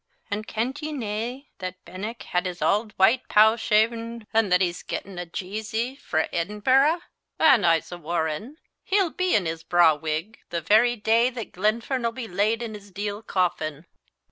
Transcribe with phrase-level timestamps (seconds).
[0.31, 4.81] An' kent ye nae that Benenck had his auld white pow shaven, an' that he's
[4.81, 7.01] gettin' a jeezy frae Edinburgh?
[7.37, 12.27] an' I'se warran' he'll be in his braw wig the very day that Glenfern'll be
[12.27, 13.85] laid in his deal coffin."